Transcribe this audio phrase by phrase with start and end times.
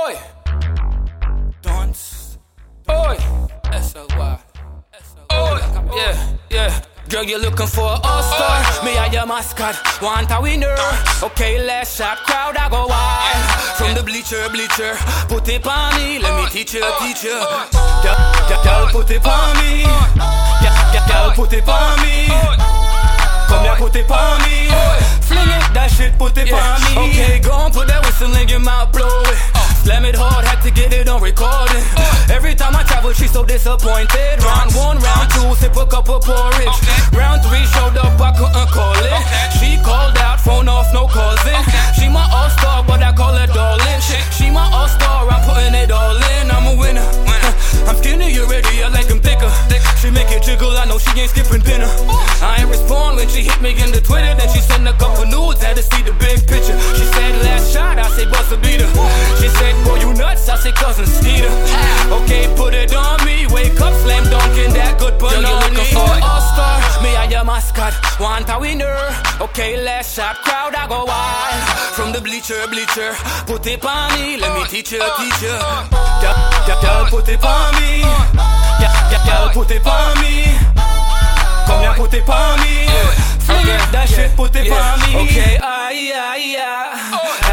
[0.00, 0.16] Oi.
[1.60, 2.38] Dance.
[2.88, 3.16] Oi.
[3.70, 4.38] S-O-Y.
[5.32, 5.60] Oi.
[5.94, 6.80] Yeah, yeah.
[7.10, 8.82] Girl, you're looking for an all-star.
[8.82, 9.76] Me, I your mascot.
[10.00, 10.74] Want a winner.
[11.22, 12.16] Okay, let's shot.
[12.24, 13.76] Crowd, I go wild.
[13.76, 14.96] From the bleacher, bleacher.
[15.28, 16.18] Put it on me.
[16.18, 17.36] Let me teach you, teach you.
[18.00, 19.84] Girl, put it on me.
[20.64, 22.24] Girl, girl, put it on me.
[23.48, 24.72] Come here, put it on me.
[25.28, 27.10] Fling it, that shit, put it on me.
[27.10, 29.59] Okay, go on, put that whistle in your mouth, blow it.
[29.82, 31.84] Slam it hard, had to get it on recording.
[31.96, 32.36] Uh.
[32.36, 34.36] Every time I travel, she's so disappointed.
[34.44, 36.78] Round one, round two, sip a cup of porridge.
[37.16, 39.20] Round three, showed up, I couldn't call it.
[39.56, 41.62] She called out, phone off, no calls in.
[41.96, 44.00] She my all star, but I call her darling.
[44.36, 46.50] She my all star, I'm putting it all in.
[46.50, 47.08] I'm a winner.
[47.24, 49.50] Uh, I'm skinny already, I like them thicker.
[50.00, 51.88] She make it jiggle, I know she ain't skipping dinner.
[52.08, 52.20] Oh.
[52.42, 55.24] I ain't respond when she hit me in the Twitter, then she sent a couple
[55.26, 56.29] nudes, had to see the big
[59.40, 61.48] She said, boy, you nuts, I say cousin Skeeter.
[61.48, 62.22] Ah.
[62.22, 65.48] Okay, put it on me, wake up, slam dunk in that good banana.
[65.64, 68.96] looking for an all-star, me I your mascot, want a winner.
[69.40, 71.64] Okay, last shot, crowd I go wild.
[71.96, 75.56] From the bleacher, bleacher, put it on me, let me teach you, teach you.
[76.20, 78.04] Girl, put it on me.
[79.26, 80.52] Girl, put it on me.
[81.66, 82.86] Come here, put it on me.
[83.46, 85.16] Fling it, that shit, put it on me.
[85.24, 85.56] Okay,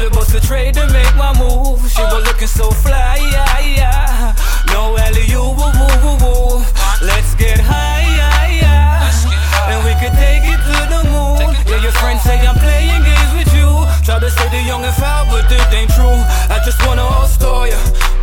[0.00, 1.78] to bust a trade to make my move.
[1.90, 4.34] She was looking so fly, yeah, yeah.
[4.72, 6.64] No alley, you woo, woo, woo, woo.
[7.04, 9.70] Let's get high, yeah, yeah.
[9.70, 11.52] And we could take it to the moon.
[11.68, 13.68] Yeah, your friends say I'm playing games with you.
[14.04, 16.20] Try to say the young and foul, but it ain't true.
[16.48, 17.76] I just wanna all store ya.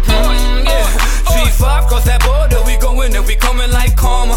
[0.10, 0.88] Mm, yeah.
[1.30, 4.36] G5 cross that border, we going and we coming like karma.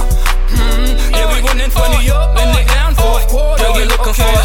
[0.52, 3.64] Mm, yeah, we winning 20 up and they down fourth quarter.
[3.64, 4.39] Girl, you looking for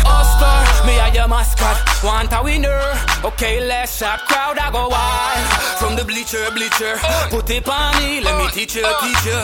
[1.45, 2.03] mascot.
[2.03, 2.81] Want a winner?
[3.23, 5.79] Okay, last shot, crowd, I go wild.
[5.79, 6.97] From the bleacher, bleacher,
[7.29, 9.41] put it on me, let me teach you, teach you.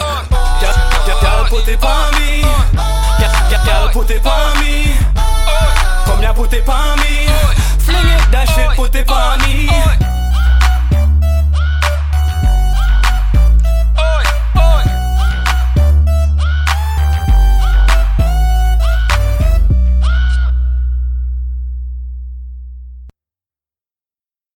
[0.61, 2.41] Girl, girl, girl, put it on me.
[3.19, 4.95] Girl, girl, girl, put it on me.
[6.05, 7.00] Come here, put it on me.